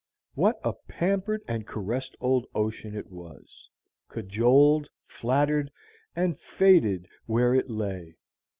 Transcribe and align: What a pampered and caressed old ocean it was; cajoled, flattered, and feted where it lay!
What 0.33 0.59
a 0.63 0.73
pampered 0.73 1.43
and 1.47 1.67
caressed 1.67 2.15
old 2.19 2.47
ocean 2.55 2.95
it 2.95 3.11
was; 3.11 3.69
cajoled, 4.09 4.89
flattered, 5.05 5.69
and 6.15 6.39
feted 6.39 7.07
where 7.27 7.53
it 7.53 7.69
lay! 7.69 8.15